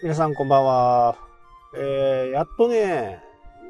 [0.00, 1.16] 皆さんこんばんは。
[1.74, 3.20] えー、やっとね、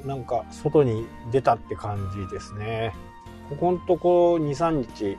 [0.04, 2.94] なんか外に出たって感じですね。
[3.48, 5.16] ここんとこ2、3日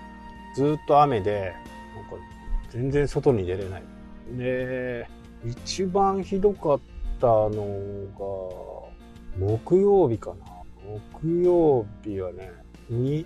[0.55, 1.55] ずっと雨で、
[1.95, 2.11] なんか
[2.69, 3.83] 全然外に出れない。
[4.37, 5.07] で、
[5.43, 6.79] 一番ひどかっ
[7.19, 7.49] たの
[9.39, 10.45] が、木曜日かな。
[11.23, 12.51] 木曜日はね、
[12.91, 13.25] 2、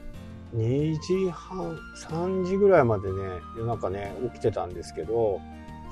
[0.55, 3.17] 2時半、3時ぐらいまでね、
[3.57, 5.41] 夜中ね、起きてたんですけど、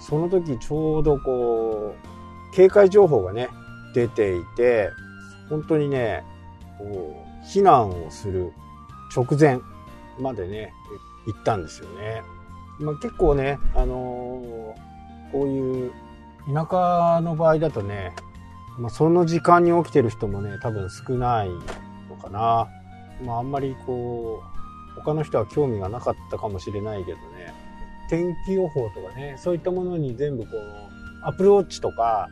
[0.01, 3.49] その時ちょうどこう、警戒情報がね、
[3.93, 4.89] 出ていて、
[5.49, 6.23] 本当にね、
[6.77, 8.51] こう避難をする
[9.15, 9.59] 直前
[10.19, 10.73] までね、
[11.27, 12.23] 行ったんですよね。
[12.79, 15.91] まあ、結構ね、あのー、こういう
[16.47, 18.13] 田舎の場合だとね、
[18.79, 21.49] まあ、その時間に起きてる人もね、多分少ない
[22.09, 22.67] のかな。
[23.23, 24.41] まあ、あんまりこ
[24.97, 27.53] う、他の人は興味がなかったかもしれないけどね、
[28.11, 32.27] 天気予報とかね、そういったものに全部こう、Apple Watch とか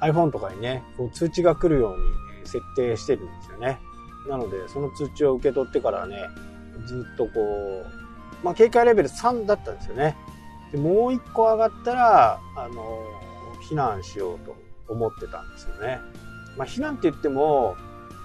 [0.00, 3.80] iPhone とかにね、こう通知が来るように設定してるんですよね。
[4.30, 6.28] なので、その通知を受け取ってからね、
[6.86, 10.16] ずっとこう、まあ、警戒レベル3だったんですよね。
[10.70, 13.02] でもう一個上がったら、あの、
[13.68, 14.54] 避難しようと
[14.86, 15.98] 思ってたんですよね。
[16.56, 17.76] まあ、避難って言っても、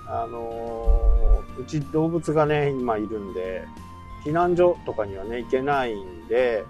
[0.08, 3.66] あのうち動物がね、今いるんで、
[4.24, 6.64] 避難所とかにはね、行けないんで、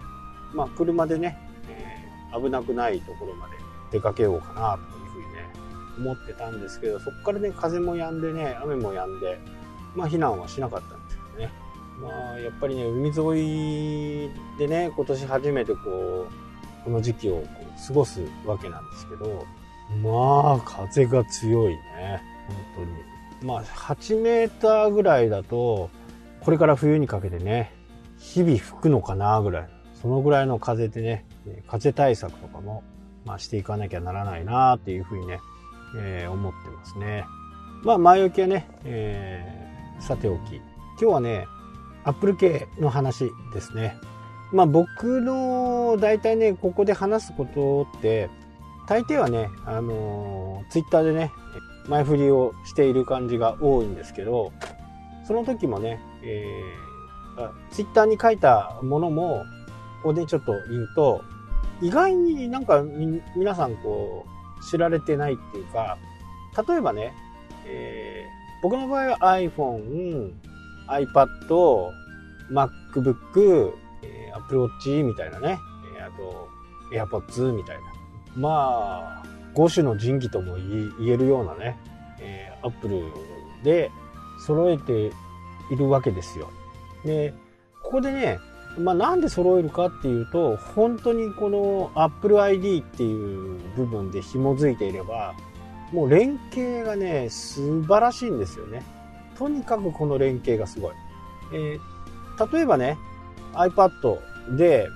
[0.53, 1.37] まあ、車でね、
[1.69, 3.53] えー、危なくないところまで
[3.91, 5.49] 出かけようかな、というふうにね、
[5.97, 9.39] 思ってたんですけど、そこからね、風も止んでね、雨も止んで、
[9.95, 11.51] まあ、避難はしなかったんですけどね。
[12.01, 19.45] まあ、やっぱりね、海沿いでね、今年初めてこう、この時期をこう過ごすわけなんですけど、
[20.01, 22.21] まあ、風が強いね。
[22.75, 22.85] 本
[23.39, 23.51] 当に。
[23.53, 25.89] まあ、8メーターぐらいだと、
[26.41, 27.71] これから冬にかけてね、
[28.17, 29.69] 日々吹くのかなぐらい。
[30.01, 31.25] そのぐらいの風でね、
[31.67, 32.83] 風対策とかも、
[33.25, 35.39] まあ、していかなきゃならないなっていうふうにね、
[35.97, 37.25] えー、思ってますね。
[37.83, 40.55] まあ、前置きはね、えー、さておき。
[40.55, 40.63] 今
[40.97, 41.47] 日はね、
[42.03, 43.95] アップル系の話ですね。
[44.51, 48.29] まあ僕の大体ね、ここで話すことって、
[48.87, 51.31] 大抵はね、あのー、ツイッターでね、
[51.87, 54.51] 前振りをしている感じが多いんですけど、
[55.25, 59.43] その時もね、えー、ツイッターに書いたものも、
[60.01, 61.23] ここでちょっと言うと、
[61.81, 62.83] 意外になんか
[63.35, 64.31] 皆さんこう、
[64.63, 65.97] 知られてないっていうか、
[66.67, 67.13] 例えばね、
[67.65, 70.33] えー、僕の場合は iPhone、
[70.87, 71.91] iPad、
[72.51, 73.73] MacBook、
[74.03, 75.59] えー、Apple Watch みたいなね、
[75.97, 76.49] えー、あと
[77.21, 77.81] AirPods みたいな。
[78.35, 79.23] まあ、
[79.55, 81.77] 5種の神器とも言えるようなね、
[82.19, 83.03] えー、Apple
[83.63, 83.91] で
[84.45, 85.11] 揃えて
[85.71, 86.49] いるわけですよ。
[87.05, 87.33] で、
[87.83, 88.39] ここでね、
[88.77, 95.33] まあ、なんで揃えるかっていうと、本当にこの Apple ID っていう部分で紐づいていれば、
[95.91, 98.83] もう連携がね、素晴らしいんですよね。
[99.37, 100.93] とにかくこの連携がすごい。
[101.53, 102.97] えー、例えばね、
[103.53, 104.19] iPad
[104.55, 104.87] で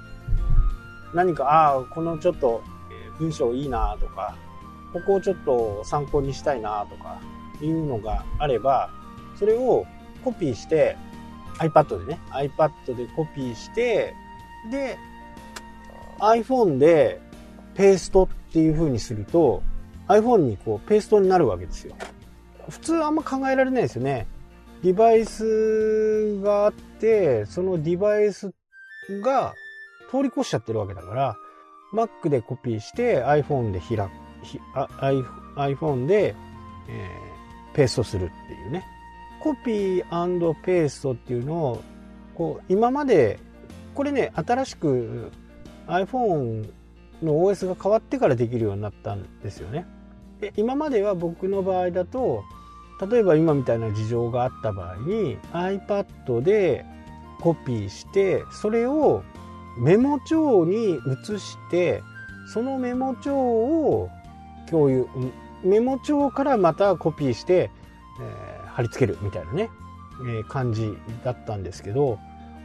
[1.13, 2.61] 何か、ああ、このちょっと
[3.19, 4.37] 文章いいなとか、
[4.93, 7.19] ここをちょっと参考にしたいなとか
[7.61, 8.89] いうのがあれば、
[9.37, 9.85] それを
[10.23, 10.95] コピーして
[11.59, 14.13] iPad でね、iPad でコピーして、
[14.71, 14.97] で、
[16.19, 17.21] iPhone で
[17.75, 19.61] ペーストっていう風にすると、
[20.07, 21.95] iPhone にこうペーストになるわけですよ。
[22.69, 24.27] 普通あんま考えられないですよね。
[24.83, 28.53] デバイスがあって、そのデバイス
[29.23, 29.53] が
[30.11, 31.37] 通り越しちゃってるわけだから、
[31.93, 34.11] Mac でコピーして iPhone で開く、
[35.55, 36.35] iPhone で、
[36.89, 38.85] えー、ペーストするっていうね。
[39.45, 41.83] コピーペーストっていうのを、
[42.33, 43.37] こう、今まで、
[43.93, 45.31] これね、新しく
[45.85, 46.67] iPhone
[47.21, 49.85] の OS が変わってからできるようになったんですよね。
[50.41, 52.43] で今までは僕の場合だと、
[53.07, 56.83] 例えば今みたいな事情があった場合に iPad で
[57.39, 59.21] コピーしてそれを
[59.77, 62.01] メモ帳に移して
[62.51, 64.09] そのメモ帳を
[64.69, 65.07] 共有
[65.63, 67.69] メモ帳からまたコピーして、
[68.21, 69.69] えー、貼り付けるみたいなね、
[70.21, 72.19] えー、感じだったんですけど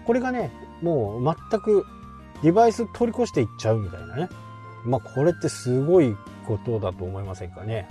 [0.06, 0.50] これがね
[0.82, 1.86] もう全く
[2.42, 4.28] デバイス取り越していっちゃうみたいなね
[4.84, 6.16] まあこれってすごい
[6.46, 7.88] ことだと思いませんかね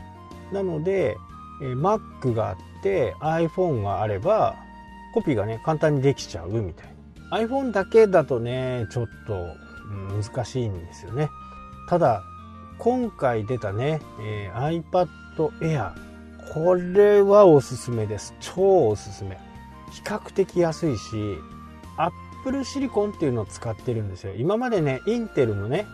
[0.52, 1.18] なので、
[1.62, 4.56] えー、Mac があって iPhone があれば
[5.14, 7.00] コピーがね簡単にできちゃうみたいな
[7.32, 9.56] iPhone だけだとね、ちょっと
[10.24, 11.30] 難しいんですよね。
[11.88, 12.24] ただ、
[12.78, 15.08] 今回出たね、えー、iPad
[15.62, 16.09] Air。
[16.54, 18.34] これはおすすめです。
[18.40, 19.38] 超おすすめ。
[19.92, 21.38] 比較的安いし、
[21.98, 24.34] Apple シリコンっていうのを使ってるんですよ。
[24.36, 25.86] 今までね、インテルのね、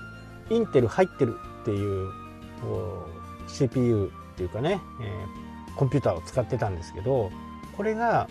[0.49, 2.11] インテル入ってるっていう
[3.47, 7.31] CPU っていうかね、えー、コンピューターを使ってたんですけど
[7.75, 8.27] これが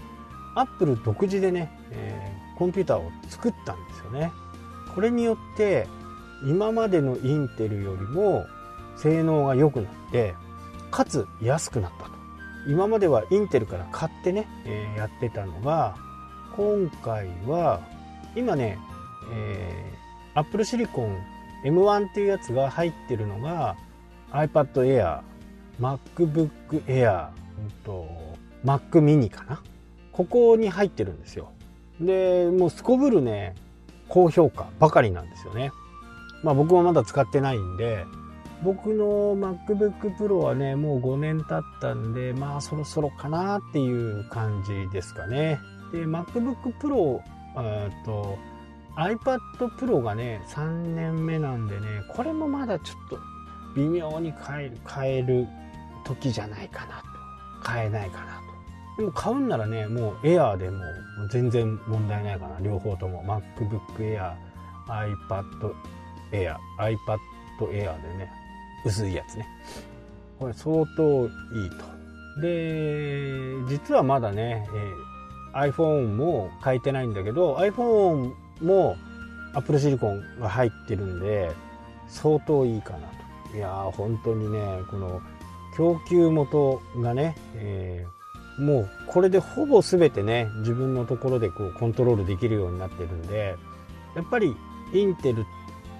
[0.54, 4.32] アップル独自でね、えー、コンピューターを作ったんですよね
[4.94, 5.88] これによって
[6.44, 8.44] 今までのインテルよりも
[8.96, 10.34] 性能が良くなって
[10.90, 12.13] かつ安くなった
[12.66, 15.96] 今まではインテルから買ってね、えー、やってたのが
[16.56, 17.80] 今回は
[18.36, 18.78] 今ね、
[19.32, 21.16] えー、Apple Silicon
[21.64, 23.76] M1 っていうやつが入ってるのが
[24.32, 25.20] iPad Air、
[25.80, 26.50] MacBook
[26.86, 27.28] Air、
[27.58, 28.06] うんと、
[28.64, 29.62] Mac mini かな？
[30.12, 31.52] ここに入ってるんですよ。
[32.00, 33.54] で、もうすこぶるね、
[34.08, 35.70] 高評価ばかりなんですよね。
[36.42, 38.04] まあ僕もまだ使ってないんで、
[38.62, 45.58] 僕の MacBook Pro はね、もう5年経ったんで、まあそろそろかなっていう感じですかね。
[45.92, 47.20] で、MacBook Pro、
[48.04, 48.38] と
[48.96, 49.38] iPad
[49.78, 53.18] Pro がね、3年目なんでね、これもまだちょっと
[53.74, 55.46] 微妙に変える変える
[56.04, 57.70] 時じゃないかなと。
[57.70, 58.40] 変えないかな
[58.96, 59.02] と。
[59.02, 60.84] でも買うんならねもう Air でも
[61.30, 62.60] 全然問題ないかな。
[62.60, 63.24] 両方とも。
[63.24, 64.34] MacBook Air
[64.86, 65.74] iPad
[66.30, 67.18] Air iPad
[67.60, 68.43] Air でね。
[68.84, 69.46] 薄いやつね。
[70.38, 72.40] これ相当いいと。
[72.40, 73.38] で
[73.68, 74.66] 実はまだね、
[75.54, 78.96] えー、iPhone も変えてないんだけど iPhone も
[79.54, 81.52] Apple Silicon が入ってるんで
[82.08, 82.98] 相当いいかな
[83.50, 83.56] と。
[83.56, 85.22] いやー本当にねこの
[85.76, 93.56] 供給元がね、えー、もうこれでほぼ全てね自分のところでこうコントロールできるようになってるんで
[94.16, 94.56] やっぱり
[94.92, 95.44] インテル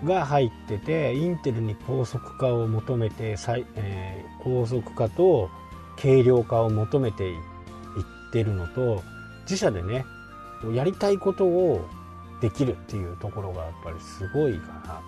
[0.05, 3.37] が入っててインテルに高速化を求めて、
[3.77, 5.51] えー、高速化と
[6.01, 7.39] 軽量化を求めていっ
[8.33, 9.03] てるのと
[9.43, 10.05] 自社でね
[10.73, 11.87] やりたいことを
[12.41, 15.03] できるっていうところがやっぱりすごいかな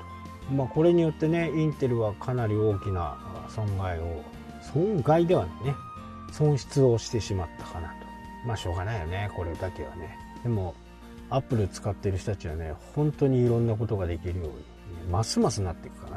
[0.48, 0.54] と。
[0.54, 4.22] まあ、これによってねインテルはかなり大きな損害を
[4.62, 5.74] 損害ではないね
[6.30, 7.94] 損失をしてしまったかなと。
[8.46, 10.16] まあしょうがないよねこれだけはね。
[10.42, 10.74] でも
[11.30, 14.75] アップル使ってる人たちはね本当にいろんなことができるように
[15.10, 16.10] ますますなっていくか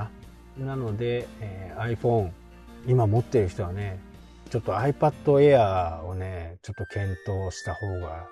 [0.57, 0.65] な。
[0.65, 2.31] なので、えー、iPhone
[2.87, 3.99] 今持ってる人はね
[4.49, 8.27] ちょっと iPad Air をねちょっと検討した方が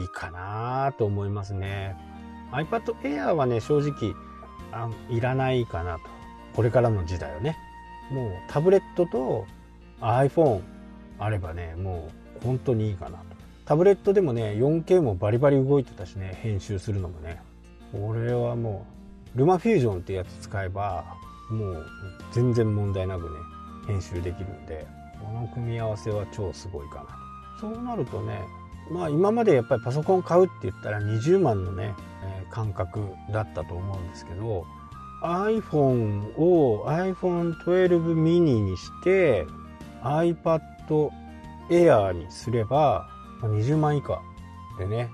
[0.00, 1.96] いいかなと思いますね。
[2.52, 4.14] iPad Air はね正直
[4.72, 6.02] あいらないかなと。
[6.54, 7.56] これからの時代はね。
[8.10, 9.46] もうタブレットと
[10.00, 10.62] iPhone
[11.18, 12.10] あればねも
[12.42, 13.24] う本当にいいかなと。
[13.66, 17.40] タブレットでもね 4K もバリバリ動いてたしね編集するのもね。
[17.92, 18.99] これはもう
[19.34, 21.04] ルマフュージョンってやつ使えば
[21.50, 21.86] もう
[22.32, 23.28] 全然問題なくね
[23.86, 24.86] 編集できるんで
[25.20, 27.06] この組み合わせは超すごいかな
[27.60, 28.40] そうなるとね
[28.90, 31.94] まあ今までやっぱりパソコン買うって言ったら20万のね
[32.50, 33.00] 感覚
[33.32, 34.66] だったと思うんですけど
[35.22, 39.46] iPhone を iPhone12 mini にして
[40.02, 40.60] iPad
[41.70, 43.08] Air にすれば
[43.42, 44.20] 20万以下
[44.78, 45.10] でね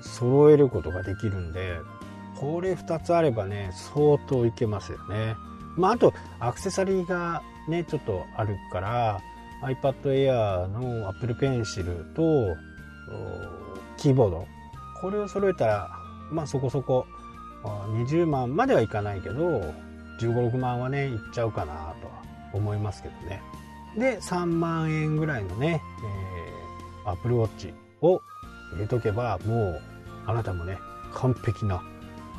[0.00, 1.78] 揃えることができるんで
[2.38, 5.34] これ2つあればね相当いけますよね。
[5.76, 9.20] まああとアクセサリーがねちょっとあるから
[9.62, 12.56] iPad Air の Apple Pencil と
[13.96, 14.46] キーボード
[15.00, 15.90] これを揃えたら
[16.30, 17.06] まあそこそこ
[17.64, 19.72] 20万まではいかないけど1
[20.20, 23.42] 5 6万はねいっちゃうかなとは思いますけどね。
[23.96, 25.82] で3万円ぐらいのね、
[27.04, 28.20] えー、Apple Watch を
[28.74, 29.82] 入れとけばもう
[30.26, 30.78] あなたもね
[31.14, 31.82] 完璧な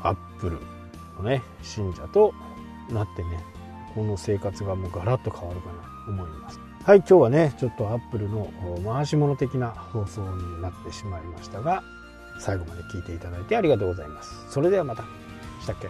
[0.02, 0.58] アップル
[1.16, 2.32] のね信者と
[2.90, 3.44] なってね
[3.94, 5.72] この生活がもうガラッと変わるかな
[6.06, 8.50] と思いますはい今日はねちょっとアップルの
[8.84, 11.82] 回し物的な放送になってしまいましたが
[12.38, 14.30] 最後まで聞いていただいてありがとうございます。
[14.48, 15.02] それではまた。
[15.60, 15.88] したっけ？